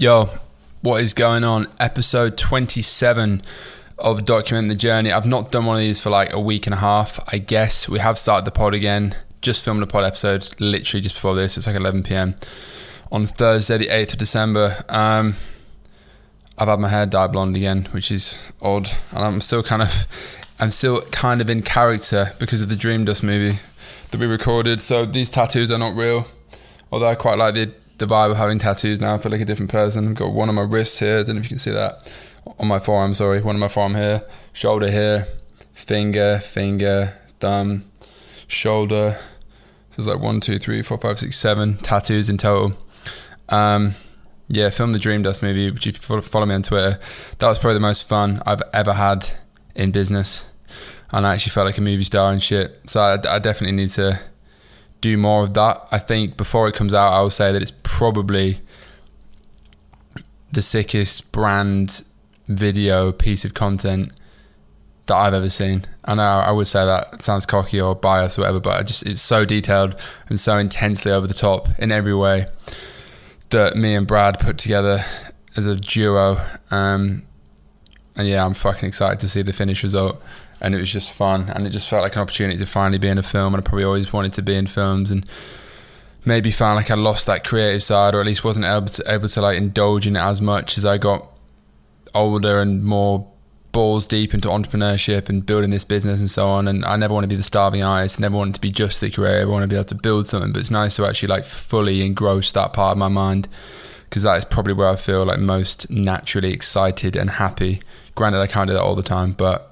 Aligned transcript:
Yo, 0.00 0.30
what 0.80 1.02
is 1.02 1.12
going 1.12 1.44
on? 1.44 1.66
Episode 1.78 2.38
27 2.38 3.42
of 3.98 4.24
Document 4.24 4.70
the 4.70 4.74
Journey. 4.74 5.12
I've 5.12 5.26
not 5.26 5.52
done 5.52 5.66
one 5.66 5.76
of 5.76 5.80
these 5.80 6.00
for 6.00 6.08
like 6.08 6.32
a 6.32 6.40
week 6.40 6.66
and 6.66 6.72
a 6.72 6.78
half, 6.78 7.20
I 7.30 7.36
guess. 7.36 7.86
We 7.86 7.98
have 7.98 8.18
started 8.18 8.46
the 8.46 8.50
pod 8.50 8.72
again. 8.72 9.14
Just 9.42 9.62
filmed 9.62 9.82
a 9.82 9.86
pod 9.86 10.04
episode 10.04 10.58
literally 10.58 11.02
just 11.02 11.16
before 11.16 11.34
this. 11.34 11.58
It's 11.58 11.66
like 11.66 11.76
11 11.76 12.04
p.m. 12.04 12.34
on 13.12 13.26
Thursday, 13.26 13.76
the 13.76 13.88
8th 13.88 14.12
of 14.14 14.18
December. 14.20 14.86
Um, 14.88 15.34
I've 16.56 16.68
had 16.68 16.80
my 16.80 16.88
hair 16.88 17.04
dyed 17.04 17.32
blonde 17.32 17.54
again, 17.54 17.84
which 17.90 18.10
is 18.10 18.50
odd. 18.62 18.88
And 19.10 19.22
I'm 19.22 19.42
still 19.42 19.62
kind 19.62 19.82
of, 19.82 20.06
I'm 20.58 20.70
still 20.70 21.02
kind 21.10 21.42
of 21.42 21.50
in 21.50 21.60
character 21.60 22.32
because 22.38 22.62
of 22.62 22.70
the 22.70 22.76
Dream 22.76 23.04
Dust 23.04 23.22
movie 23.22 23.58
that 24.12 24.18
we 24.18 24.24
recorded. 24.24 24.80
So 24.80 25.04
these 25.04 25.28
tattoos 25.28 25.70
are 25.70 25.76
not 25.76 25.94
real. 25.94 26.26
Although 26.90 27.08
I 27.08 27.16
quite 27.16 27.36
like 27.36 27.52
the 27.52 27.74
the 28.00 28.06
vibe 28.06 28.32
of 28.32 28.36
having 28.36 28.58
tattoos 28.58 29.00
now. 29.00 29.14
I 29.14 29.18
feel 29.18 29.30
like 29.30 29.40
a 29.40 29.44
different 29.44 29.70
person. 29.70 30.08
I've 30.08 30.14
got 30.14 30.32
one 30.32 30.48
on 30.48 30.56
my 30.56 30.62
wrist 30.62 30.98
here. 30.98 31.20
I 31.20 31.22
don't 31.22 31.36
know 31.36 31.40
if 31.40 31.44
you 31.44 31.50
can 31.50 31.58
see 31.58 31.70
that. 31.70 32.12
On 32.58 32.66
my 32.66 32.78
forearm, 32.78 33.14
sorry. 33.14 33.40
One 33.42 33.56
on 33.56 33.60
my 33.60 33.68
forearm 33.68 33.94
here. 33.94 34.24
Shoulder 34.52 34.90
here. 34.90 35.26
Finger, 35.74 36.40
finger, 36.40 37.16
thumb, 37.38 37.84
shoulder. 38.48 39.18
So 39.90 39.96
it's 39.98 40.06
like 40.06 40.18
one, 40.18 40.40
two, 40.40 40.58
three, 40.58 40.82
four, 40.82 40.98
five, 40.98 41.18
six, 41.18 41.38
seven 41.38 41.76
tattoos 41.76 42.28
in 42.28 42.38
total. 42.38 42.72
Um, 43.50 43.94
yeah, 44.48 44.70
film 44.70 44.90
the 44.90 44.98
Dream 44.98 45.22
Dust 45.22 45.42
movie, 45.42 45.70
which 45.70 45.86
you 45.86 45.92
follow 45.92 46.46
me 46.46 46.54
on 46.54 46.62
Twitter. 46.62 46.98
That 47.38 47.48
was 47.48 47.58
probably 47.58 47.74
the 47.74 47.80
most 47.80 48.08
fun 48.08 48.42
I've 48.46 48.62
ever 48.72 48.94
had 48.94 49.28
in 49.74 49.90
business. 49.90 50.50
And 51.12 51.26
I 51.26 51.34
actually 51.34 51.50
felt 51.50 51.66
like 51.66 51.78
a 51.78 51.82
movie 51.82 52.04
star 52.04 52.32
and 52.32 52.42
shit. 52.42 52.80
So 52.86 53.00
I, 53.00 53.36
I 53.36 53.38
definitely 53.38 53.76
need 53.76 53.90
to 53.90 54.20
do 55.00 55.16
more 55.16 55.44
of 55.44 55.54
that. 55.54 55.86
I 55.90 55.98
think 55.98 56.36
before 56.36 56.68
it 56.68 56.74
comes 56.74 56.94
out, 56.94 57.12
I 57.12 57.20
will 57.20 57.30
say 57.30 57.52
that 57.52 57.62
it's 57.62 57.72
probably 57.82 58.60
the 60.52 60.62
sickest 60.62 61.32
brand 61.32 62.02
video 62.46 63.12
piece 63.12 63.44
of 63.44 63.54
content 63.54 64.12
that 65.06 65.16
I've 65.16 65.34
ever 65.34 65.50
seen. 65.50 65.82
I 66.04 66.14
know 66.14 66.22
I 66.22 66.50
would 66.50 66.66
say 66.66 66.84
that 66.84 67.22
sounds 67.22 67.46
cocky 67.46 67.80
or 67.80 67.94
biased 67.94 68.38
or 68.38 68.42
whatever, 68.42 68.60
but 68.60 68.78
I 68.78 68.82
just 68.82 69.04
it's 69.04 69.20
so 69.20 69.44
detailed 69.44 69.96
and 70.28 70.38
so 70.38 70.56
intensely 70.56 71.12
over 71.12 71.26
the 71.26 71.34
top 71.34 71.68
in 71.78 71.92
every 71.92 72.14
way 72.14 72.46
that 73.50 73.76
me 73.76 73.94
and 73.94 74.06
Brad 74.06 74.38
put 74.38 74.58
together 74.58 75.04
as 75.56 75.66
a 75.66 75.76
duo. 75.76 76.40
Um, 76.70 77.24
and 78.16 78.28
yeah, 78.28 78.44
I'm 78.44 78.54
fucking 78.54 78.88
excited 78.88 79.20
to 79.20 79.28
see 79.28 79.42
the 79.42 79.52
finished 79.52 79.82
result 79.82 80.22
and 80.60 80.74
it 80.74 80.78
was 80.78 80.92
just 80.92 81.12
fun 81.12 81.48
and 81.48 81.66
it 81.66 81.70
just 81.70 81.88
felt 81.88 82.02
like 82.02 82.16
an 82.16 82.22
opportunity 82.22 82.58
to 82.58 82.66
finally 82.66 82.98
be 82.98 83.08
in 83.08 83.18
a 83.18 83.22
film 83.22 83.54
and 83.54 83.62
I 83.62 83.66
probably 83.66 83.84
always 83.84 84.12
wanted 84.12 84.32
to 84.34 84.42
be 84.42 84.54
in 84.54 84.66
films 84.66 85.10
and 85.10 85.24
maybe 86.26 86.50
found 86.50 86.76
like 86.76 86.90
I 86.90 86.94
lost 86.94 87.26
that 87.26 87.44
creative 87.44 87.82
side 87.82 88.14
or 88.14 88.20
at 88.20 88.26
least 88.26 88.44
wasn't 88.44 88.66
able 88.66 88.86
to 88.86 89.12
able 89.12 89.28
to 89.28 89.40
like 89.40 89.56
indulge 89.56 90.06
in 90.06 90.16
it 90.16 90.20
as 90.20 90.42
much 90.42 90.76
as 90.76 90.84
I 90.84 90.98
got 90.98 91.28
older 92.14 92.60
and 92.60 92.84
more 92.84 93.26
balls 93.72 94.06
deep 94.06 94.34
into 94.34 94.48
entrepreneurship 94.48 95.28
and 95.28 95.46
building 95.46 95.70
this 95.70 95.84
business 95.84 96.20
and 96.20 96.30
so 96.30 96.48
on 96.48 96.66
and 96.66 96.84
I 96.84 96.96
never 96.96 97.14
want 97.14 97.24
to 97.24 97.28
be 97.28 97.36
the 97.36 97.42
starving 97.42 97.84
artist 97.84 98.18
never 98.18 98.36
wanted 98.36 98.56
to 98.56 98.60
be 98.60 98.72
just 98.72 99.00
the 99.00 99.10
creative 99.10 99.48
I 99.48 99.50
want 99.50 99.62
to 99.62 99.68
be 99.68 99.76
able 99.76 99.84
to 99.84 99.94
build 99.94 100.26
something 100.26 100.52
but 100.52 100.60
it's 100.60 100.70
nice 100.70 100.96
to 100.96 101.06
actually 101.06 101.28
like 101.28 101.44
fully 101.44 102.04
engross 102.04 102.52
that 102.52 102.72
part 102.72 102.92
of 102.92 102.98
my 102.98 103.08
mind 103.08 103.48
because 104.04 104.24
that 104.24 104.36
is 104.38 104.44
probably 104.44 104.72
where 104.72 104.88
I 104.88 104.96
feel 104.96 105.24
like 105.24 105.38
most 105.38 105.88
naturally 105.88 106.52
excited 106.52 107.14
and 107.14 107.30
happy. 107.30 107.80
Granted 108.16 108.40
I 108.40 108.48
can't 108.48 108.66
do 108.66 108.74
that 108.74 108.82
all 108.82 108.96
the 108.96 109.04
time 109.04 109.32
but 109.32 109.69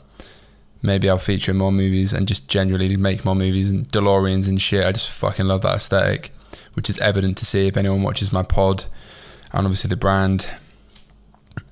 maybe 0.82 1.08
I'll 1.08 1.18
feature 1.18 1.52
in 1.52 1.58
more 1.58 1.72
movies 1.72 2.12
and 2.12 2.28
just 2.28 2.48
generally 2.48 2.96
make 2.96 3.24
more 3.24 3.34
movies 3.34 3.70
and 3.70 3.88
DeLoreans 3.88 4.48
and 4.48 4.60
shit. 4.60 4.84
I 4.84 4.92
just 4.92 5.10
fucking 5.10 5.46
love 5.46 5.62
that 5.62 5.76
aesthetic, 5.76 6.32
which 6.74 6.88
is 6.88 6.98
evident 6.98 7.36
to 7.38 7.46
see 7.46 7.66
if 7.66 7.76
anyone 7.76 8.02
watches 8.02 8.32
my 8.32 8.42
pod 8.42 8.84
and 9.52 9.66
obviously 9.66 9.88
the 9.88 9.96
brand. 9.96 10.48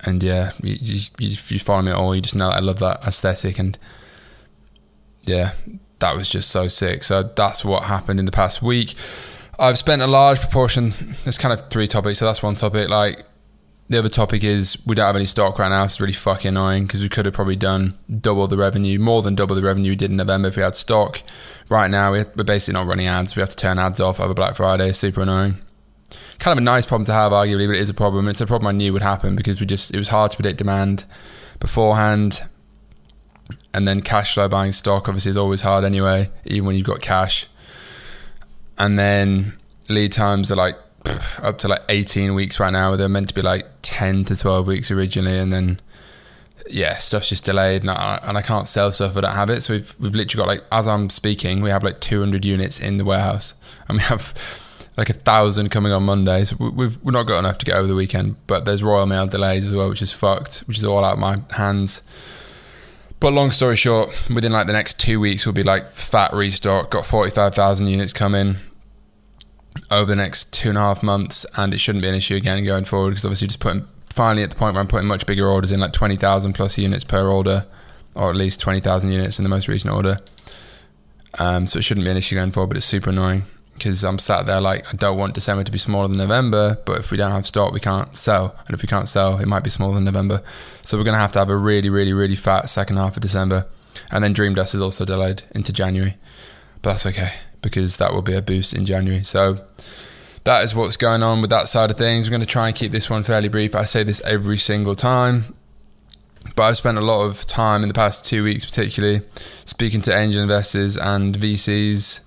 And 0.05 0.23
yeah, 0.23 0.53
you, 0.63 0.77
you, 0.81 1.01
if 1.21 1.53
you 1.53 1.59
follow 1.59 1.83
me 1.83 1.93
at 1.93 1.97
all, 1.97 2.15
you 2.15 2.21
just 2.21 2.35
know 2.35 2.49
that 2.49 2.57
I 2.57 2.61
love 2.61 2.81
that 2.81 3.05
aesthetic. 3.05 3.59
And 3.59 3.79
yeah, 5.25 5.53
that 6.01 6.17
was 6.17 6.29
just 6.29 6.51
so 6.51 6.69
sick. 6.69 7.05
So 7.05 7.23
that's 7.23 7.65
what 7.65 7.85
happened 7.85 8.19
in 8.19 8.27
the 8.27 8.33
past 8.33 8.63
week. 8.63 8.95
I've 9.59 9.79
spent 9.79 10.03
a 10.03 10.07
large 10.07 10.41
proportion, 10.41 10.93
there's 11.25 11.39
kind 11.39 11.53
of 11.53 11.71
three 11.71 11.87
topics. 11.87 12.19
So 12.19 12.27
that's 12.27 12.43
one 12.43 12.57
topic. 12.57 12.89
Like, 12.89 13.25
the 13.89 13.99
other 13.99 14.09
topic 14.09 14.43
is 14.43 14.77
we 14.85 14.97
don't 14.97 15.07
have 15.07 15.17
any 15.17 15.27
stock 15.27 15.59
right 15.59 15.69
now. 15.69 15.85
It's 15.85 16.01
really 16.01 16.13
fucking 16.13 16.49
annoying 16.49 16.87
because 16.87 17.03
we 17.03 17.09
could 17.09 17.25
have 17.25 17.35
probably 17.35 17.57
done 17.57 17.97
double 18.21 18.49
the 18.49 18.57
revenue, 18.57 18.99
more 18.99 19.23
than 19.23 19.35
double 19.35 19.55
the 19.55 19.63
revenue 19.63 19.93
we 19.93 19.97
did 19.97 20.11
in 20.11 20.17
November 20.17 20.49
if 20.49 20.57
we 20.57 20.63
had 20.63 20.75
stock. 20.75 21.23
Right 21.69 21.91
now, 21.91 22.11
we're 22.13 22.25
basically 22.25 22.75
not 22.75 22.87
running 22.87 23.07
ads. 23.07 23.37
We 23.37 23.41
have 23.41 23.51
to 23.51 23.57
turn 23.57 23.79
ads 23.79 24.01
off 24.01 24.19
over 24.19 24.35
Black 24.35 24.57
Friday. 24.57 24.93
Super 24.93 25.23
annoying. 25.23 25.61
Kind 26.39 26.53
of 26.53 26.59
a 26.59 26.65
nice 26.65 26.85
problem 26.85 27.07
to 27.07 27.13
have, 27.13 27.33
arguably, 27.33 27.67
but 27.67 27.77
it 27.77 27.81
is 27.81 27.89
a 27.89 27.95
problem. 27.95 28.29
It's 28.29 28.41
a 28.41 28.47
problem 28.47 28.69
I 28.69 28.73
knew 28.73 28.93
would 28.93 29.03
happen 29.03 29.37
because 29.37 29.61
we 29.61 29.67
just 29.67 29.93
it 29.95 29.99
was 29.99 30.09
hard 30.09 30.33
to 30.33 30.37
predict 30.37 30.59
demand 30.59 31.05
beforehand, 31.61 32.43
and 33.73 33.87
then 33.87 34.01
cash 34.01 34.35
flow 34.35 34.49
buying 34.49 34.73
stock 34.73 35.09
obviously 35.09 35.31
is 35.31 35.37
always 35.37 35.61
hard 35.61 35.85
anyway, 35.85 36.31
even 36.45 36.67
when 36.67 36.77
you've 36.77 36.87
got 36.87 37.01
cash. 37.01 37.47
And 38.79 38.99
then 38.99 39.57
lead 39.89 40.13
times 40.13 40.51
are 40.51 40.57
like 40.57 40.77
up 41.39 41.59
to 41.59 41.69
like 41.69 41.83
18 41.89 42.35
weeks 42.35 42.61
right 42.61 42.73
now. 42.73 42.97
They're 42.97 43.09
meant 43.09 43.29
to 43.29 43.35
be 43.35 43.43
like 43.43 43.67
10 43.97 44.27
to 44.27 44.37
12 44.37 44.67
weeks 44.67 44.91
originally, 44.91 45.39
and 45.39 45.51
then 45.51 45.79
yeah, 46.69 46.99
stuff's 46.99 47.31
just 47.31 47.45
delayed, 47.45 47.81
and 47.81 47.91
I, 47.91 48.21
and 48.23 48.37
I 48.37 48.43
can't 48.43 48.69
sell 48.69 48.93
stuff 48.93 49.17
I 49.17 49.23
don't 49.23 49.33
have 49.33 49.49
it. 49.49 49.63
So 49.63 49.73
we've 49.73 49.97
we've 49.99 50.15
literally 50.15 50.43
got 50.43 50.49
like 50.49 50.65
as 50.71 50.87
I'm 50.87 51.09
speaking, 51.09 51.63
we 51.63 51.71
have 51.71 51.83
like 51.83 52.01
200 52.01 52.45
units 52.45 52.79
in 52.79 52.99
the 52.99 53.07
warehouse, 53.07 53.55
and 53.89 53.97
we 53.97 54.03
have 54.05 54.35
like 54.99 55.09
a 55.09 55.15
thousand 55.15 55.71
coming 55.71 55.93
on 55.93 56.03
Monday. 56.03 56.45
So 56.45 56.57
we've 56.59 57.03
we're 57.03 57.13
not 57.13 57.23
got 57.23 57.39
enough 57.39 57.57
to 57.59 57.65
get 57.65 57.77
over 57.77 57.89
the 57.89 57.95
weekend, 57.95 58.37
but 58.47 58.67
there's 58.67 58.83
Royal 58.83 59.07
Mail 59.07 59.27
delays 59.27 59.65
as 59.65 59.75
well, 59.75 59.89
which 59.89 60.03
is 60.03 60.13
fucked, 60.13 60.59
which 60.67 60.77
is 60.77 60.85
all 60.85 61.03
out 61.03 61.15
of 61.15 61.19
my 61.19 61.39
hands. 61.53 62.03
But 63.19 63.33
long 63.33 63.51
story 63.51 63.77
short, 63.77 64.29
within 64.29 64.53
like 64.53 64.67
the 64.67 64.75
next 64.75 65.01
two 65.01 65.19
weeks, 65.21 65.47
we'll 65.47 65.55
be 65.55 65.63
like 65.63 65.89
fat 65.89 66.35
restock. 66.35 66.91
Got 66.91 67.07
45,000 67.07 67.87
units 67.87 68.13
coming 68.13 68.57
over 69.91 70.07
the 70.07 70.17
next 70.17 70.53
two 70.53 70.71
and 70.71 70.79
a 70.79 70.81
half 70.81 71.03
months, 71.03 71.47
and 71.57 71.73
it 71.73 71.79
shouldn't 71.79 72.03
be 72.03 72.09
an 72.09 72.15
issue 72.15 72.35
again 72.35 72.65
going 72.65 72.85
forward 72.85 73.11
because 73.11 73.25
obviously 73.25 73.49
just 73.49 73.61
putting 73.61 73.87
finally 74.07 74.43
at 74.43 74.51
the 74.51 74.57
point 74.57 74.75
where 74.75 74.81
I'm 74.81 74.89
putting 74.89 75.07
much 75.07 75.27
bigger 75.27 75.47
orders 75.47 75.71
in, 75.71 75.81
like 75.81 75.93
twenty 75.93 76.17
thousand 76.17 76.55
plus 76.55 76.79
units 76.79 77.05
per 77.05 77.29
order, 77.29 77.67
or 78.15 78.31
at 78.31 78.37
least 78.37 78.61
twenty 78.61 78.81
thousand 78.81 79.13
units 79.13 79.39
in 79.39 79.43
the 79.43 79.49
most 79.49 79.69
recent 79.69 79.93
order. 79.95 80.21
Um, 81.39 81.67
so 81.67 81.79
it 81.79 81.83
shouldn't 81.83 82.05
be 82.05 82.11
an 82.11 82.17
issue 82.17 82.35
going 82.35 82.51
forward, 82.51 82.69
but 82.69 82.77
it's 82.79 82.87
super 82.87 83.11
annoying 83.11 83.43
because 83.75 84.03
I'm 84.05 84.19
sat 84.19 84.47
there 84.47 84.61
like 84.61 84.93
I 84.93 84.97
don't 84.97 85.19
want 85.19 85.35
December 85.35 85.63
to 85.63 85.73
be 85.73 85.79
smaller 85.79 86.09
than 86.09 86.17
November, 86.17 86.79
but 86.87 86.99
if 86.99 87.11
we 87.11 87.19
don't 87.19 87.33
have 87.33 87.47
stock, 87.47 87.73
we 87.73 87.81
can't 87.81 88.17
sell, 88.17 88.57
and 88.67 88.75
if 88.75 88.83
we 88.83 88.89
can't 88.89 89.09
sell, 89.09 89.39
it 89.39 89.47
might 89.47 89.65
be 89.65 89.71
smaller 89.71 89.95
than 89.95 90.05
November. 90.05 90.43
So 90.83 90.97
we're 90.99 91.05
gonna 91.05 91.19
have 91.19 91.33
to 91.33 91.39
have 91.39 91.51
a 91.51 91.57
really, 91.57 91.91
really, 91.91 92.13
really 92.13 92.37
fat 92.37 92.69
second 92.71 92.97
half 92.97 93.17
of 93.17 93.23
December, 93.23 93.67
and 94.11 94.25
then 94.25 94.33
Dream 94.33 94.55
Dust 94.55 94.75
is 94.75 94.81
also 94.81 95.05
delayed 95.05 95.43
into 95.53 95.73
January, 95.73 96.17
but 96.83 96.91
that's 96.91 97.07
okay 97.07 97.33
because 97.67 97.97
that 97.97 98.15
will 98.15 98.23
be 98.23 98.35
a 98.35 98.43
boost 98.43 98.73
in 98.73 98.87
January. 98.87 99.25
So 99.25 99.59
that 100.45 100.63
is 100.63 100.75
what's 100.75 100.97
going 100.97 101.25
on 101.25 101.41
with 101.41 101.51
that 101.51 101.69
side 101.69 101.91
of 101.91 101.99
things. 101.99 102.27
We're 102.27 102.31
going 102.31 102.41
to 102.41 102.47
try 102.47 102.69
and 102.69 102.77
keep 102.77 102.93
this 102.93 103.11
one 103.11 103.25
fairly 103.25 103.49
brief. 103.49 103.75
I 103.75 103.85
say 103.85 104.05
this 104.05 104.21
every 104.21 104.59
single 104.59 104.95
time. 104.95 105.45
But 106.55 106.63
I've 106.63 106.77
spent 106.77 106.97
a 106.97 107.01
lot 107.01 107.25
of 107.25 107.45
time 107.47 107.83
in 107.83 107.89
the 107.89 107.95
past 107.95 108.25
two 108.25 108.45
weeks, 108.45 108.65
particularly 108.65 109.23
speaking 109.65 110.01
to 110.03 110.17
angel 110.17 110.41
investors 110.41 110.97
and 110.97 111.37
VCs. 111.37 112.21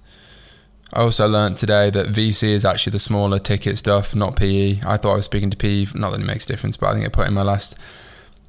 I 0.91 1.01
also 1.01 1.27
learned 1.27 1.55
today 1.55 1.89
that 1.91 2.07
VC 2.07 2.49
is 2.49 2.65
actually 2.65 2.91
the 2.91 2.99
smaller 2.99 3.39
ticket 3.39 3.77
stuff, 3.77 4.13
not 4.13 4.35
PE. 4.35 4.81
I 4.85 4.97
thought 4.97 5.13
I 5.13 5.15
was 5.15 5.25
speaking 5.25 5.49
to 5.51 5.57
PE, 5.57 5.85
not 5.95 6.11
that 6.11 6.19
it 6.19 6.25
makes 6.25 6.43
a 6.45 6.47
difference, 6.47 6.75
but 6.75 6.87
I 6.87 6.93
think 6.93 7.05
I 7.05 7.09
put 7.09 7.27
in 7.27 7.33
my 7.33 7.43
last 7.43 7.77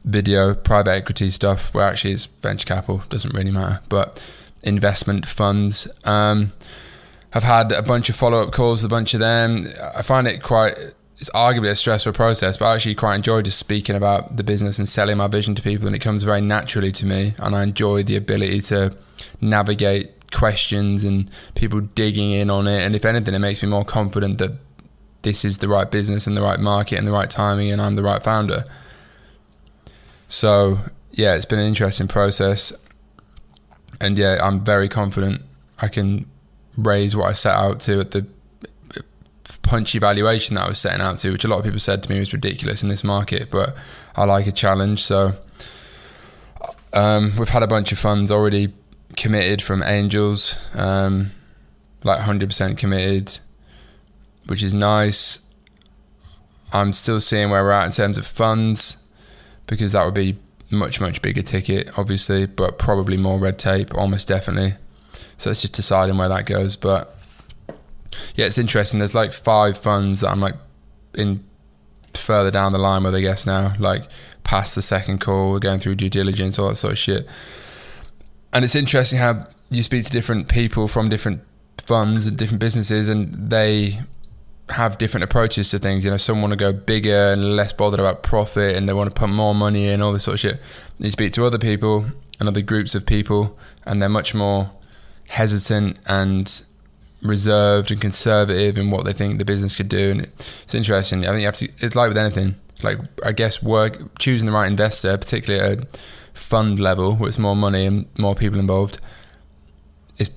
video 0.04 0.54
private 0.54 0.90
equity 0.90 1.30
stuff 1.30 1.72
where 1.74 1.86
actually 1.86 2.12
it's 2.12 2.26
venture 2.26 2.66
capital, 2.66 3.04
doesn't 3.08 3.34
really 3.34 3.50
matter. 3.52 3.80
But 3.88 4.22
investment 4.62 5.26
funds. 5.26 5.88
Um, 6.04 6.52
I've 7.32 7.44
had 7.44 7.72
a 7.72 7.82
bunch 7.82 8.08
of 8.08 8.16
follow 8.16 8.42
up 8.42 8.52
calls, 8.52 8.82
a 8.82 8.88
bunch 8.88 9.14
of 9.14 9.20
them. 9.20 9.68
I 9.96 10.02
find 10.02 10.26
it 10.26 10.42
quite, 10.42 10.76
it's 11.18 11.30
arguably 11.30 11.70
a 11.70 11.76
stressful 11.76 12.12
process, 12.12 12.56
but 12.56 12.66
I 12.66 12.74
actually 12.74 12.96
quite 12.96 13.16
enjoy 13.16 13.42
just 13.42 13.58
speaking 13.58 13.94
about 13.94 14.36
the 14.36 14.42
business 14.42 14.78
and 14.78 14.88
selling 14.88 15.18
my 15.18 15.28
vision 15.28 15.54
to 15.54 15.62
people. 15.62 15.86
And 15.86 15.94
it 15.94 16.00
comes 16.00 16.24
very 16.24 16.40
naturally 16.40 16.90
to 16.92 17.06
me. 17.06 17.34
And 17.38 17.54
I 17.54 17.62
enjoy 17.62 18.02
the 18.02 18.16
ability 18.16 18.62
to 18.62 18.96
navigate 19.40 20.30
questions 20.32 21.04
and 21.04 21.30
people 21.54 21.80
digging 21.80 22.32
in 22.32 22.50
on 22.50 22.66
it. 22.66 22.80
And 22.80 22.96
if 22.96 23.04
anything, 23.04 23.34
it 23.34 23.38
makes 23.38 23.62
me 23.62 23.68
more 23.68 23.84
confident 23.84 24.38
that 24.38 24.52
this 25.22 25.44
is 25.44 25.58
the 25.58 25.68
right 25.68 25.90
business 25.90 26.26
and 26.26 26.36
the 26.36 26.42
right 26.42 26.58
market 26.58 26.98
and 26.98 27.06
the 27.06 27.12
right 27.12 27.30
timing 27.30 27.70
and 27.70 27.80
I'm 27.80 27.94
the 27.94 28.02
right 28.02 28.22
founder. 28.22 28.64
So, 30.28 30.78
yeah, 31.12 31.34
it's 31.34 31.44
been 31.44 31.58
an 31.58 31.66
interesting 31.66 32.08
process 32.08 32.72
and 34.00 34.16
yeah, 34.18 34.38
I'm 34.42 34.64
very 34.64 34.88
confident 34.88 35.42
I 35.80 35.88
can 35.88 36.26
raise 36.76 37.14
what 37.16 37.28
I 37.28 37.32
set 37.32 37.54
out 37.54 37.80
to 37.80 38.00
at 38.00 38.10
the 38.12 38.26
punchy 39.62 39.98
valuation 39.98 40.54
that 40.54 40.64
I 40.64 40.68
was 40.68 40.78
setting 40.78 41.00
out 41.00 41.18
to, 41.18 41.32
which 41.32 41.44
a 41.44 41.48
lot 41.48 41.58
of 41.58 41.64
people 41.64 41.80
said 41.80 42.02
to 42.02 42.10
me 42.10 42.18
was 42.18 42.32
ridiculous 42.32 42.82
in 42.82 42.88
this 42.88 43.04
market, 43.04 43.50
but 43.50 43.76
I 44.16 44.24
like 44.24 44.46
a 44.46 44.52
challenge. 44.52 45.02
So 45.02 45.34
um, 46.92 47.32
we've 47.38 47.48
had 47.48 47.62
a 47.62 47.66
bunch 47.66 47.92
of 47.92 47.98
funds 47.98 48.30
already 48.30 48.72
committed 49.16 49.62
from 49.62 49.82
angels, 49.82 50.56
um, 50.74 51.30
like 52.02 52.20
100% 52.20 52.78
committed, 52.78 53.38
which 54.46 54.62
is 54.62 54.74
nice. 54.74 55.40
I'm 56.72 56.92
still 56.92 57.20
seeing 57.20 57.50
where 57.50 57.62
we're 57.64 57.72
at 57.72 57.86
in 57.86 57.92
terms 57.92 58.18
of 58.18 58.26
funds 58.26 58.96
because 59.66 59.92
that 59.92 60.04
would 60.04 60.14
be 60.14 60.38
much 60.70 61.00
much 61.00 61.20
bigger 61.22 61.42
ticket, 61.42 61.98
obviously, 61.98 62.46
but 62.46 62.78
probably 62.78 63.16
more 63.16 63.38
red 63.38 63.58
tape, 63.58 63.94
almost 63.94 64.28
definitely. 64.28 64.74
So 65.36 65.50
it's 65.50 65.62
just 65.62 65.72
deciding 65.74 66.16
where 66.16 66.28
that 66.28 66.46
goes. 66.46 66.76
But 66.76 67.16
yeah, 68.34 68.46
it's 68.46 68.58
interesting. 68.58 68.98
There's 68.98 69.14
like 69.14 69.32
five 69.32 69.76
funds 69.78 70.20
that 70.20 70.30
I'm 70.30 70.40
like 70.40 70.56
in 71.14 71.44
further 72.14 72.50
down 72.50 72.72
the 72.72 72.78
line 72.78 73.04
with, 73.04 73.14
I 73.14 73.20
guess 73.20 73.46
now, 73.46 73.74
like 73.78 74.04
past 74.44 74.74
the 74.74 74.82
second 74.82 75.20
call, 75.20 75.52
we're 75.52 75.58
going 75.58 75.80
through 75.80 75.94
due 75.96 76.08
diligence, 76.08 76.58
all 76.58 76.68
that 76.68 76.76
sort 76.76 76.92
of 76.92 76.98
shit. 76.98 77.26
And 78.52 78.64
it's 78.64 78.74
interesting 78.74 79.18
how 79.18 79.46
you 79.70 79.82
speak 79.82 80.04
to 80.04 80.10
different 80.10 80.48
people 80.48 80.88
from 80.88 81.08
different 81.08 81.42
funds 81.78 82.26
and 82.26 82.36
different 82.36 82.60
businesses, 82.60 83.08
and 83.08 83.50
they 83.50 84.00
have 84.72 84.98
different 84.98 85.24
approaches 85.24 85.70
to 85.70 85.78
things. 85.78 86.04
You 86.04 86.10
know, 86.10 86.16
some 86.16 86.40
want 86.40 86.52
to 86.52 86.56
go 86.56 86.72
bigger 86.72 87.32
and 87.32 87.56
less 87.56 87.72
bothered 87.72 88.00
about 88.00 88.22
profit, 88.22 88.76
and 88.76 88.88
they 88.88 88.92
want 88.92 89.14
to 89.14 89.18
put 89.18 89.28
more 89.28 89.54
money 89.54 89.88
in, 89.88 90.02
all 90.02 90.12
this 90.12 90.24
sort 90.24 90.34
of 90.34 90.40
shit. 90.40 90.60
You 90.98 91.10
speak 91.10 91.32
to 91.34 91.44
other 91.44 91.58
people 91.58 92.06
and 92.38 92.48
other 92.48 92.62
groups 92.62 92.94
of 92.94 93.06
people, 93.06 93.58
and 93.84 94.00
they're 94.00 94.08
much 94.08 94.34
more 94.34 94.70
hesitant 95.28 95.98
and 96.06 96.62
reserved 97.22 97.90
and 97.90 98.00
conservative 98.00 98.78
in 98.78 98.90
what 98.90 99.04
they 99.04 99.12
think 99.12 99.38
the 99.38 99.44
business 99.44 99.74
could 99.74 99.88
do. 99.88 100.10
And 100.10 100.20
it's 100.62 100.74
interesting. 100.74 101.24
I 101.24 101.28
think 101.28 101.40
you 101.40 101.46
have 101.46 101.56
to. 101.56 101.68
It's 101.78 101.96
like 101.96 102.08
with 102.08 102.18
anything. 102.18 102.56
Like 102.82 102.98
I 103.24 103.32
guess 103.32 103.62
work 103.62 104.18
choosing 104.18 104.46
the 104.46 104.52
right 104.52 104.66
investor, 104.66 105.16
particularly 105.18 105.72
at 105.72 105.84
a 105.84 105.86
fund 106.32 106.80
level 106.80 107.14
where 107.14 107.28
it's 107.28 107.38
more 107.38 107.56
money 107.56 107.86
and 107.86 108.06
more 108.18 108.34
people 108.34 108.58
involved. 108.58 109.00
Is 110.18 110.30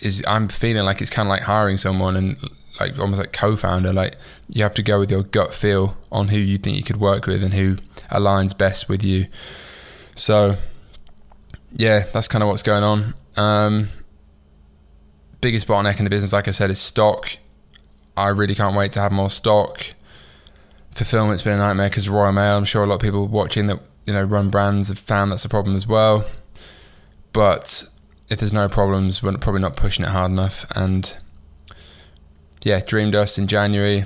is 0.00 0.24
I'm 0.26 0.48
feeling 0.48 0.84
like 0.84 1.00
it's 1.02 1.10
kind 1.10 1.28
of 1.28 1.30
like 1.30 1.42
hiring 1.42 1.76
someone 1.76 2.16
and 2.16 2.36
like 2.80 2.98
almost 2.98 3.20
like 3.20 3.32
co-founder. 3.32 3.92
Like 3.92 4.16
you 4.48 4.62
have 4.62 4.74
to 4.74 4.82
go 4.82 4.98
with 4.98 5.10
your 5.10 5.22
gut 5.22 5.54
feel 5.54 5.96
on 6.10 6.28
who 6.28 6.38
you 6.38 6.58
think 6.58 6.76
you 6.76 6.82
could 6.82 6.98
work 6.98 7.26
with 7.26 7.42
and 7.42 7.54
who 7.54 7.76
aligns 8.10 8.56
best 8.56 8.88
with 8.88 9.02
you. 9.02 9.26
So 10.16 10.56
yeah, 11.72 12.00
that's 12.00 12.28
kind 12.28 12.42
of 12.42 12.48
what's 12.48 12.62
going 12.62 12.84
on. 12.84 13.14
Um, 13.36 13.88
biggest 15.40 15.66
bottleneck 15.66 15.98
in 15.98 16.04
the 16.04 16.10
business, 16.10 16.32
like 16.32 16.48
I 16.48 16.52
said, 16.52 16.70
is 16.70 16.80
stock. 16.80 17.36
I 18.16 18.28
really 18.28 18.54
can't 18.54 18.76
wait 18.76 18.92
to 18.92 19.00
have 19.00 19.12
more 19.12 19.30
stock. 19.30 19.84
Fulfillment's 20.92 21.42
been 21.42 21.54
a 21.54 21.58
nightmare 21.58 21.88
because 21.88 22.08
Royal 22.08 22.32
Mail. 22.32 22.56
I'm 22.56 22.64
sure 22.64 22.84
a 22.84 22.86
lot 22.86 22.96
of 22.96 23.00
people 23.00 23.26
watching 23.26 23.66
that 23.66 23.80
you 24.06 24.12
know 24.12 24.22
run 24.22 24.50
brands 24.50 24.88
have 24.88 24.98
found 24.98 25.32
that's 25.32 25.44
a 25.44 25.48
problem 25.48 25.74
as 25.74 25.86
well. 25.86 26.24
But 27.32 27.84
if 28.28 28.38
there's 28.38 28.52
no 28.52 28.68
problems, 28.68 29.22
we're 29.22 29.36
probably 29.38 29.60
not 29.60 29.76
pushing 29.76 30.04
it 30.04 30.10
hard 30.10 30.30
enough. 30.30 30.64
And 30.76 31.16
yeah, 32.64 32.80
Dream 32.80 33.10
Dust 33.10 33.38
in 33.38 33.46
January, 33.46 34.04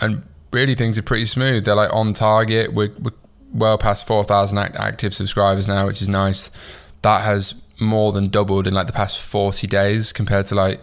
and 0.00 0.24
really 0.52 0.74
things 0.74 0.98
are 0.98 1.02
pretty 1.02 1.24
smooth. 1.24 1.64
They're 1.64 1.76
like 1.76 1.92
on 1.94 2.12
target. 2.12 2.74
We're, 2.74 2.92
we're 2.98 3.12
well 3.52 3.78
past 3.78 4.06
4,000 4.06 4.58
active 4.58 5.14
subscribers 5.14 5.68
now, 5.68 5.86
which 5.86 6.02
is 6.02 6.08
nice. 6.08 6.50
That 7.02 7.22
has 7.22 7.54
more 7.80 8.12
than 8.12 8.28
doubled 8.28 8.66
in 8.66 8.74
like 8.74 8.88
the 8.88 8.92
past 8.92 9.20
40 9.20 9.66
days 9.68 10.12
compared 10.12 10.46
to 10.46 10.54
like 10.54 10.80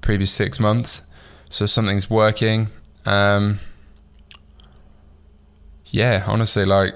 previous 0.00 0.30
six 0.30 0.60
months. 0.60 1.02
So 1.48 1.66
something's 1.66 2.08
working. 2.08 2.68
Um, 3.04 3.58
yeah, 5.86 6.24
honestly, 6.26 6.64
like 6.64 6.94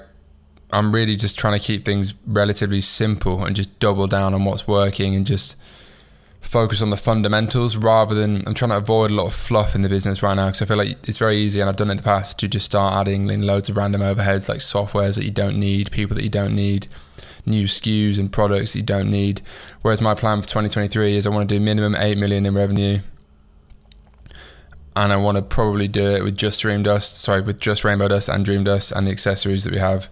I'm 0.72 0.92
really 0.92 1.16
just 1.16 1.38
trying 1.38 1.58
to 1.58 1.64
keep 1.64 1.84
things 1.84 2.14
relatively 2.26 2.80
simple 2.80 3.44
and 3.44 3.56
just 3.56 3.76
double 3.80 4.06
down 4.06 4.34
on 4.34 4.44
what's 4.44 4.68
working 4.68 5.14
and 5.14 5.26
just 5.26 5.56
focus 6.40 6.80
on 6.80 6.90
the 6.90 6.96
fundamentals 6.96 7.76
rather 7.76 8.14
than 8.14 8.42
I'm 8.46 8.54
trying 8.54 8.70
to 8.70 8.78
avoid 8.78 9.10
a 9.10 9.14
lot 9.14 9.26
of 9.26 9.34
fluff 9.34 9.74
in 9.74 9.82
the 9.82 9.88
business 9.88 10.22
right 10.22 10.34
now 10.34 10.46
because 10.46 10.62
I 10.62 10.64
feel 10.64 10.78
like 10.78 11.08
it's 11.08 11.18
very 11.18 11.36
easy 11.36 11.60
and 11.60 11.68
I've 11.68 11.76
done 11.76 11.88
it 11.88 11.92
in 11.92 11.96
the 11.98 12.02
past 12.02 12.38
to 12.40 12.48
just 12.48 12.66
start 12.66 12.94
adding 12.94 13.28
in 13.28 13.42
loads 13.42 13.68
of 13.68 13.76
random 13.76 14.00
overheads 14.00 14.48
like 14.48 14.58
softwares 14.58 15.16
that 15.16 15.24
you 15.24 15.30
don't 15.30 15.58
need, 15.58 15.90
people 15.90 16.16
that 16.16 16.24
you 16.24 16.30
don't 16.30 16.54
need, 16.54 16.88
new 17.46 17.64
SKUs 17.64 18.18
and 18.18 18.32
products 18.32 18.72
that 18.72 18.80
you 18.80 18.84
don't 18.84 19.10
need. 19.10 19.42
Whereas 19.82 20.00
my 20.00 20.14
plan 20.14 20.40
for 20.40 20.48
2023 20.48 21.16
is 21.16 21.26
I 21.26 21.30
want 21.30 21.48
to 21.48 21.54
do 21.54 21.60
minimum 21.60 21.94
8 21.94 22.16
million 22.16 22.46
in 22.46 22.54
revenue. 22.54 23.00
And 24.96 25.12
I 25.12 25.16
want 25.16 25.36
to 25.36 25.42
probably 25.42 25.86
do 25.86 26.10
it 26.10 26.24
with 26.24 26.36
just 26.36 26.60
Dream 26.60 26.82
Dust, 26.82 27.16
sorry, 27.16 27.42
with 27.42 27.60
just 27.60 27.84
Rainbow 27.84 28.08
Dust 28.08 28.28
and 28.28 28.44
Dream 28.44 28.64
Dust 28.64 28.90
and 28.90 29.06
the 29.06 29.12
accessories 29.12 29.62
that 29.64 29.72
we 29.72 29.78
have. 29.78 30.08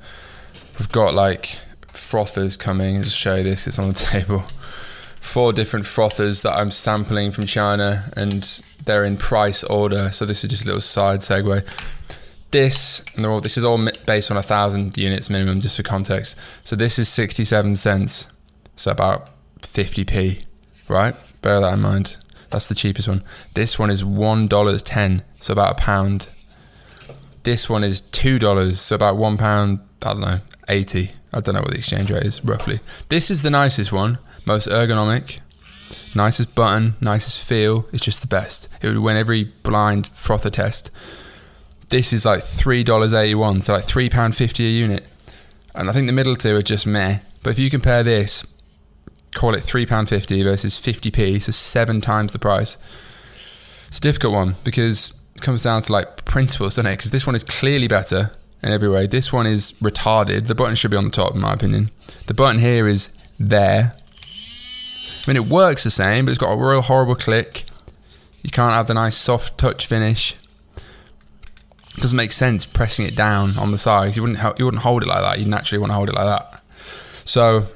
We've 0.79 0.91
got 0.93 1.15
like 1.15 1.59
frothers 1.93 2.57
coming. 2.57 2.99
I'll 2.99 3.03
just 3.03 3.17
show 3.17 3.35
you 3.35 3.43
this, 3.43 3.67
it's 3.67 3.79
on 3.79 3.89
the 3.89 3.95
table 3.95 4.45
four 5.29 5.53
different 5.53 5.85
frothers 5.85 6.43
that 6.43 6.55
I'm 6.55 6.71
sampling 6.71 7.33
from 7.33 7.45
China, 7.45 8.11
and 8.17 8.43
they're 8.85 9.05
in 9.05 9.17
price 9.19 9.63
order. 9.63 10.11
So 10.11 10.25
this 10.25 10.43
is 10.43 10.51
just 10.51 10.65
a 10.65 10.67
little 10.67 10.81
side 10.81 11.21
segue. 11.21 11.63
This 12.51 13.05
and 13.15 13.27
all, 13.27 13.41
this 13.43 13.59
is 13.59 13.65
all 13.65 13.79
based 14.07 14.31
on 14.31 14.39
a 14.39 14.43
thousand 14.43 14.97
units 14.97 15.29
minimum, 15.29 15.61
just 15.61 15.77
for 15.77 15.83
context. 15.83 16.35
So 16.65 16.75
this 16.77 16.99
is 16.99 17.09
sixty-seven 17.09 17.77
cents, 17.77 18.29
so 18.75 18.91
about 18.91 19.29
fifty 19.61 20.05
p, 20.05 20.41
right? 20.89 21.15
Bear 21.43 21.61
that 21.61 21.75
in 21.75 21.81
mind. 21.81 22.17
That's 22.51 22.67
the 22.67 22.75
cheapest 22.75 23.07
one. 23.07 23.23
This 23.53 23.79
one 23.79 23.91
is 23.91 24.03
one 24.03 24.49
dollars 24.49 24.83
ten, 24.83 25.23
so 25.37 25.53
about 25.53 25.73
a 25.73 25.75
pound. 25.75 26.27
This 27.43 27.69
one 27.69 27.85
is 27.85 28.01
two 28.01 28.39
dollars, 28.39 28.81
so 28.81 28.95
about 28.95 29.19
one 29.19 29.37
pound. 29.37 29.81
I 30.07 30.13
don't 30.13 30.21
know, 30.21 30.41
eighty. 30.69 31.13
I 31.33 31.41
don't 31.41 31.55
know 31.55 31.61
what 31.61 31.73
the 31.73 31.79
exchange 31.79 32.11
rate 32.11 32.23
is 32.23 32.45
roughly. 32.45 32.81
This 33.09 33.31
is 33.31 33.43
the 33.43 33.51
nicest 33.51 33.93
one 33.93 34.19
most 34.47 34.67
ergonomic, 34.69 35.41
nicest 36.15 36.55
button, 36.55 36.95
nicest 37.01 37.43
feel. 37.43 37.87
It's 37.93 38.05
just 38.05 38.23
the 38.23 38.27
best. 38.27 38.67
It 38.81 38.89
would 38.89 38.99
win 38.99 39.17
every 39.17 39.45
blind 39.45 40.07
frother 40.07 40.49
test. 40.49 40.91
This 41.91 42.13
is 42.13 42.25
like 42.25 42.43
three 42.43 42.83
dollars 42.83 43.13
eighty 43.13 43.35
one, 43.35 43.61
so 43.61 43.75
like 43.75 43.85
three 43.85 44.09
pound 44.09 44.35
fifty 44.35 44.67
a 44.67 44.71
unit. 44.71 45.05
And 45.75 45.89
I 45.89 45.93
think 45.93 46.07
the 46.07 46.13
middle 46.13 46.35
two 46.35 46.57
are 46.57 46.63
just 46.63 46.87
meh. 46.87 47.19
But 47.43 47.51
if 47.51 47.59
you 47.59 47.71
compare 47.71 48.03
this, 48.03 48.47
call 49.35 49.55
it 49.55 49.61
three 49.63 49.87
pound 49.87 50.09
fifty 50.09 50.43
versus 50.43 50.79
fifty 50.79 51.11
p, 51.11 51.39
so 51.39 51.53
seven 51.53 52.01
times 52.01 52.33
the 52.33 52.39
price. 52.39 52.77
It's 53.89 53.99
a 53.99 54.01
difficult 54.01 54.33
one 54.33 54.55
because 54.65 55.13
it 55.35 55.43
comes 55.43 55.63
down 55.63 55.83
to 55.83 55.93
like 55.93 56.25
principles, 56.25 56.75
doesn't 56.75 56.87
it? 56.87 56.97
Because 56.97 57.11
this 57.11 57.27
one 57.27 57.37
is 57.37 57.45
clearly 57.45 57.87
better 57.87 58.33
in 58.63 58.71
every 58.71 58.89
way. 58.89 59.07
This 59.07 59.33
one 59.33 59.47
is 59.47 59.73
retarded. 59.73 60.47
The 60.47 60.55
button 60.55 60.75
should 60.75 60.91
be 60.91 60.97
on 60.97 61.05
the 61.05 61.11
top, 61.11 61.35
in 61.35 61.41
my 61.41 61.53
opinion. 61.53 61.91
The 62.27 62.35
button 62.35 62.61
here 62.61 62.89
is 62.89 63.11
there, 63.39 63.95
I 65.29 65.31
mean, 65.31 65.37
it 65.37 65.51
works 65.51 65.85
the 65.85 65.91
same, 65.91 66.25
but 66.25 66.31
it's 66.31 66.39
got 66.39 66.53
a 66.53 66.57
real 66.57 66.81
horrible 66.81 67.15
click. 67.15 67.67
You 68.43 68.49
can't 68.49 68.73
have 68.73 68.87
the 68.87 68.95
nice 68.95 69.15
soft 69.15 69.59
touch 69.59 69.87
finish. 69.87 70.35
It 70.75 72.01
doesn't 72.01 72.17
make 72.17 72.33
sense 72.33 72.65
pressing 72.65 73.05
it 73.05 73.15
down 73.15 73.59
on 73.59 73.71
the 73.71 73.77
sides. 73.77 74.17
You 74.17 74.23
wouldn't 74.23 74.59
you 74.59 74.65
wouldn't 74.65 74.85
hold 74.85 75.03
it 75.03 75.07
like 75.07 75.21
that. 75.21 75.39
You 75.39 75.45
naturally 75.45 75.79
want 75.79 75.91
to 75.91 75.97
hold 75.97 76.09
it 76.09 76.15
like 76.15 76.25
that. 76.25 76.63
So, 77.27 77.67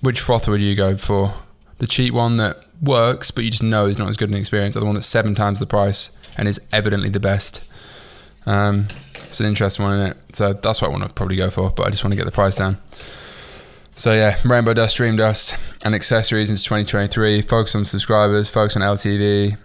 which 0.00 0.20
frother 0.20 0.52
would 0.52 0.60
you 0.60 0.76
go 0.76 0.96
for? 0.96 1.34
The 1.78 1.88
cheap 1.88 2.14
one 2.14 2.36
that 2.36 2.62
works, 2.80 3.32
but 3.32 3.42
you 3.42 3.50
just 3.50 3.64
know 3.64 3.86
is 3.86 3.98
not 3.98 4.08
as 4.08 4.16
good 4.16 4.30
an 4.30 4.36
experience, 4.36 4.76
or 4.76 4.80
the 4.80 4.86
one 4.86 4.94
that's 4.94 5.08
seven 5.08 5.34
times 5.34 5.58
the 5.58 5.66
price 5.66 6.10
and 6.38 6.46
is 6.46 6.60
evidently 6.72 7.08
the 7.08 7.18
best. 7.18 7.68
Um, 8.46 8.86
it's 9.14 9.40
an 9.40 9.46
interesting 9.46 9.84
one, 9.84 9.98
isn't 9.98 10.10
it? 10.12 10.36
So 10.36 10.52
that's 10.52 10.80
what 10.80 10.88
I 10.88 10.90
want 10.90 11.08
to 11.08 11.14
probably 11.14 11.36
go 11.36 11.50
for, 11.50 11.70
but 11.70 11.86
I 11.86 11.90
just 11.90 12.04
want 12.04 12.12
to 12.12 12.16
get 12.16 12.24
the 12.24 12.32
price 12.32 12.56
down. 12.56 12.78
So 13.96 14.12
yeah, 14.12 14.36
Rainbow 14.44 14.74
Dust, 14.74 14.96
Dream 14.96 15.16
Dust, 15.16 15.76
and 15.84 15.94
accessories 15.94 16.50
into 16.50 16.62
2023. 16.62 17.42
Focus 17.42 17.74
on 17.74 17.84
subscribers, 17.84 18.50
focus 18.50 18.76
on 18.76 18.82
LTV, 18.82 19.58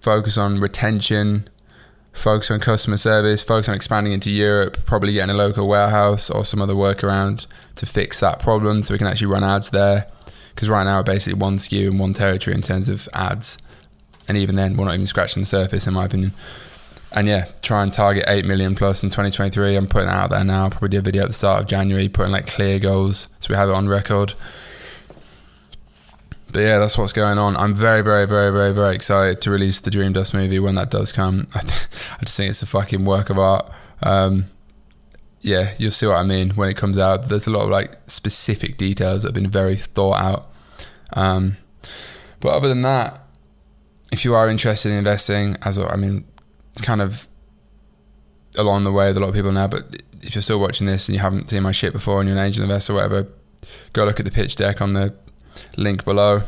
focus 0.00 0.36
on 0.36 0.60
retention, 0.60 1.48
focus 2.12 2.50
on 2.50 2.60
customer 2.60 2.96
service, 2.96 3.42
focus 3.42 3.68
on 3.68 3.74
expanding 3.74 4.12
into 4.12 4.30
Europe, 4.30 4.84
probably 4.84 5.14
getting 5.14 5.34
a 5.34 5.38
local 5.38 5.66
warehouse 5.66 6.28
or 6.28 6.44
some 6.44 6.60
other 6.60 6.74
workaround 6.74 7.46
to 7.76 7.86
fix 7.86 8.20
that 8.20 8.38
problem 8.38 8.82
so 8.82 8.94
we 8.94 8.98
can 8.98 9.06
actually 9.06 9.28
run 9.28 9.44
ads 9.44 9.70
there. 9.70 10.06
Because 10.54 10.68
right 10.68 10.84
now 10.84 10.98
we're 10.98 11.04
basically 11.04 11.38
one 11.38 11.56
SKU 11.56 11.88
and 11.88 11.98
one 11.98 12.12
territory 12.12 12.54
in 12.54 12.62
terms 12.62 12.88
of 12.88 13.08
ads. 13.14 13.56
And 14.28 14.36
even 14.36 14.56
then, 14.56 14.76
we're 14.76 14.84
not 14.84 14.94
even 14.94 15.06
scratching 15.06 15.42
the 15.42 15.46
surface, 15.46 15.86
in 15.86 15.94
my 15.94 16.04
opinion 16.04 16.32
and 17.12 17.26
yeah, 17.26 17.46
try 17.62 17.82
and 17.82 17.92
target 17.92 18.24
8 18.28 18.44
million 18.44 18.74
plus 18.74 19.02
in 19.02 19.10
2023. 19.10 19.76
I'm 19.76 19.86
putting 19.86 20.08
that 20.08 20.16
out 20.16 20.30
there 20.30 20.44
now. 20.44 20.68
Probably 20.68 20.90
do 20.90 20.98
a 20.98 21.02
video 21.02 21.22
at 21.22 21.28
the 21.28 21.34
start 21.34 21.60
of 21.60 21.66
January, 21.66 22.08
putting 22.08 22.32
like 22.32 22.46
clear 22.46 22.78
goals 22.78 23.28
so 23.40 23.48
we 23.50 23.56
have 23.56 23.68
it 23.68 23.74
on 23.74 23.88
record. 23.88 24.34
But 26.52 26.60
yeah, 26.60 26.78
that's 26.78 26.98
what's 26.98 27.12
going 27.12 27.38
on. 27.38 27.56
I'm 27.56 27.74
very, 27.74 28.02
very, 28.02 28.26
very, 28.26 28.50
very, 28.50 28.72
very 28.72 28.94
excited 28.94 29.40
to 29.42 29.50
release 29.50 29.80
the 29.80 29.90
Dream 29.90 30.12
Dust 30.12 30.34
movie 30.34 30.58
when 30.58 30.74
that 30.76 30.90
does 30.90 31.12
come. 31.12 31.48
I, 31.54 31.60
just 32.24 32.36
think 32.36 32.50
it's 32.50 32.62
a 32.62 32.66
fucking 32.66 33.04
work 33.04 33.30
of 33.30 33.38
art. 33.38 33.70
Um, 34.02 34.44
yeah, 35.40 35.74
you'll 35.78 35.92
see 35.92 36.06
what 36.06 36.16
I 36.16 36.24
mean 36.24 36.50
when 36.50 36.68
it 36.68 36.76
comes 36.76 36.98
out. 36.98 37.28
There's 37.28 37.46
a 37.46 37.50
lot 37.50 37.62
of 37.62 37.70
like 37.70 37.98
specific 38.08 38.76
details 38.76 39.22
that 39.22 39.28
have 39.28 39.34
been 39.34 39.50
very 39.50 39.76
thought 39.76 40.20
out. 40.20 40.52
Um, 41.12 41.56
but 42.40 42.50
other 42.50 42.68
than 42.68 42.82
that, 42.82 43.20
if 44.12 44.24
you 44.24 44.34
are 44.34 44.48
interested 44.48 44.90
in 44.90 44.98
investing, 44.98 45.56
as 45.62 45.78
I 45.78 45.96
mean, 45.96 46.24
kind 46.82 47.02
of 47.02 47.28
along 48.56 48.84
the 48.84 48.92
way 48.92 49.08
with 49.08 49.16
a 49.16 49.20
lot 49.20 49.28
of 49.28 49.34
people 49.34 49.52
now. 49.52 49.68
But 49.68 50.02
if 50.22 50.34
you're 50.34 50.42
still 50.42 50.60
watching 50.60 50.86
this 50.86 51.08
and 51.08 51.14
you 51.14 51.20
haven't 51.20 51.50
seen 51.50 51.62
my 51.62 51.72
shit 51.72 51.92
before 51.92 52.20
and 52.20 52.28
you're 52.28 52.38
an 52.38 52.44
angel 52.44 52.62
investor 52.62 52.92
or 52.92 52.96
whatever, 52.96 53.28
go 53.92 54.04
look 54.04 54.18
at 54.18 54.24
the 54.24 54.32
pitch 54.32 54.56
deck 54.56 54.80
on 54.80 54.92
the 54.92 55.14
link 55.76 56.04
below. 56.04 56.42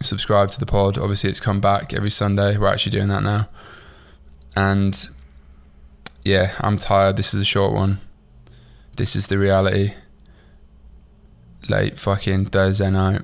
subscribe 0.00 0.50
to 0.52 0.60
the 0.60 0.66
pod. 0.66 0.98
Obviously, 0.98 1.30
it's 1.30 1.40
come 1.40 1.60
back 1.60 1.92
every 1.92 2.10
Sunday. 2.10 2.56
We're 2.56 2.68
actually 2.68 2.92
doing 2.92 3.08
that 3.08 3.22
now. 3.22 3.48
And 4.56 5.08
yeah, 6.24 6.54
I'm 6.60 6.76
tired. 6.76 7.16
This 7.16 7.34
is 7.34 7.40
a 7.40 7.44
short 7.44 7.72
one. 7.72 7.98
This 8.96 9.14
is 9.14 9.28
the 9.28 9.38
reality. 9.38 9.92
Late 11.68 11.98
fucking 11.98 12.46
Thursday 12.46 12.90
night. 12.90 13.22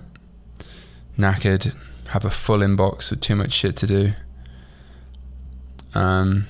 Knackered. 1.18 1.74
Have 2.08 2.24
a 2.24 2.30
full 2.30 2.58
inbox 2.58 3.10
with 3.10 3.20
too 3.20 3.34
much 3.34 3.52
shit 3.52 3.76
to 3.76 3.86
do. 3.86 4.12
Um, 5.94 6.46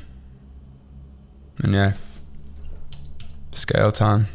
and 1.62 1.74
yeah, 1.74 1.92
scale 3.52 3.92
time. 3.92 4.26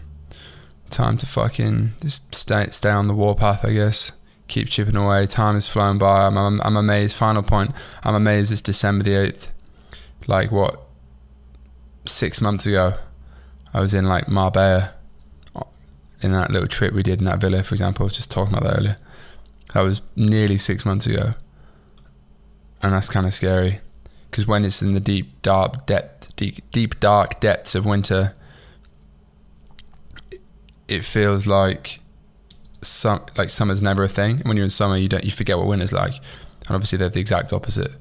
Time 0.89 1.17
to 1.17 1.25
fucking 1.25 1.91
just 2.01 2.33
stay 2.33 2.67
stay 2.71 2.89
on 2.89 3.07
the 3.07 3.13
warpath, 3.13 3.63
I 3.63 3.73
guess. 3.73 4.11
Keep 4.47 4.69
chipping 4.69 4.95
away. 4.95 5.27
Time 5.27 5.53
has 5.53 5.67
flown 5.67 5.99
by. 5.99 6.25
I'm, 6.25 6.35
I'm, 6.35 6.59
I'm 6.61 6.75
amazed. 6.75 7.15
Final 7.15 7.43
point. 7.43 7.71
I'm 8.03 8.15
amazed. 8.15 8.51
It's 8.51 8.61
December 8.61 9.03
the 9.03 9.13
eighth. 9.13 9.51
Like 10.25 10.51
what? 10.51 10.81
Six 12.07 12.41
months 12.41 12.65
ago, 12.65 12.95
I 13.73 13.79
was 13.81 13.93
in 13.93 14.05
like 14.05 14.27
Marbella, 14.27 14.95
in 16.21 16.31
that 16.31 16.49
little 16.49 16.67
trip 16.67 16.93
we 16.93 17.03
did 17.03 17.19
in 17.19 17.25
that 17.25 17.39
villa. 17.39 17.61
For 17.61 17.75
example, 17.75 18.03
I 18.03 18.05
was 18.05 18.13
just 18.13 18.31
talking 18.31 18.55
about 18.55 18.67
that 18.67 18.79
earlier. 18.79 18.97
That 19.73 19.81
was 19.81 20.01
nearly 20.15 20.57
six 20.57 20.83
months 20.83 21.05
ago, 21.05 21.35
and 22.81 22.93
that's 22.93 23.09
kind 23.09 23.27
of 23.27 23.33
scary 23.35 23.81
because 24.29 24.47
when 24.47 24.65
it's 24.65 24.81
in 24.81 24.93
the 24.93 24.99
deep 24.99 25.41
dark 25.41 25.85
depth, 25.85 26.35
deep, 26.35 26.63
deep 26.71 26.99
dark 26.99 27.39
depths 27.39 27.75
of 27.75 27.85
winter, 27.85 28.35
it 30.87 31.03
feels 31.03 31.47
like 31.47 31.99
some 32.81 33.25
like 33.37 33.49
summer's 33.49 33.81
never 33.81 34.03
a 34.03 34.07
thing. 34.07 34.39
When 34.43 34.57
you're 34.57 34.63
in 34.63 34.69
summer, 34.69 34.97
you 34.97 35.09
don't 35.09 35.23
you 35.23 35.31
forget 35.31 35.57
what 35.57 35.67
winter's 35.67 35.93
like, 35.93 36.15
and 36.67 36.75
obviously 36.75 36.97
they're 36.97 37.09
the 37.09 37.19
exact 37.19 37.53
opposite. 37.53 37.91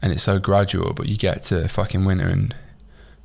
And 0.00 0.12
it's 0.12 0.24
so 0.24 0.40
gradual, 0.40 0.94
but 0.94 1.08
you 1.08 1.16
get 1.16 1.42
to 1.44 1.68
fucking 1.68 2.04
winter, 2.04 2.26
and 2.26 2.54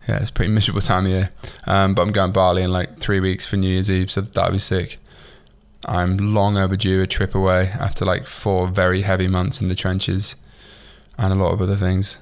yeah, 0.07 0.17
it's 0.17 0.31
pretty 0.31 0.51
miserable 0.53 0.81
time 0.81 1.05
of 1.05 1.11
year. 1.11 1.29
Um, 1.65 1.95
but 1.95 2.03
I'm 2.03 2.11
going 2.11 2.31
Bali 2.31 2.61
in 2.61 2.71
like 2.71 2.99
three 2.99 3.19
weeks 3.19 3.45
for 3.45 3.57
New 3.57 3.69
Year's 3.69 3.89
Eve, 3.89 4.11
so 4.11 4.21
that'll 4.21 4.51
be 4.51 4.59
sick. 4.59 4.99
I'm 5.85 6.17
long 6.17 6.57
overdue 6.57 7.01
a 7.01 7.07
trip 7.07 7.33
away 7.33 7.67
after 7.79 8.03
like 8.03 8.27
four 8.27 8.67
very 8.67 9.03
heavy 9.03 9.27
months 9.27 9.61
in 9.61 9.69
the 9.69 9.75
trenches 9.75 10.35
and 11.17 11.33
a 11.33 11.35
lot 11.35 11.53
of 11.53 11.61
other 11.61 11.75
things. 11.75 12.17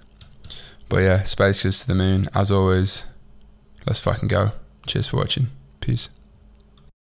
But 0.90 1.00
yeah, 1.00 1.24
space 1.24 1.64
goes 1.64 1.80
to 1.82 1.88
the 1.88 1.96
moon. 1.96 2.30
As 2.34 2.52
always, 2.52 3.04
let's 3.86 4.00
fucking 4.00 4.28
go. 4.28 4.52
Cheers 4.86 5.08
for 5.08 5.18
watching. 5.18 5.48
Peace. 5.82 6.10